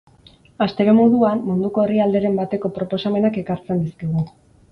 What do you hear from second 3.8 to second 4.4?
dizkigu.